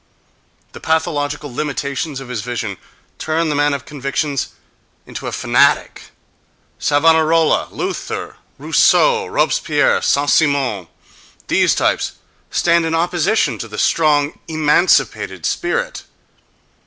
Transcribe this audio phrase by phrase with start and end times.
[0.71, 2.77] The pathological limitations of his vision
[3.19, 4.47] turn the man of convictions
[5.05, 12.13] into a fanatic—Savonarola, Luther, Rousseau, Robespierre, Saint Simon—these types
[12.49, 16.01] stand in opposition to the strong, emancipated spirit.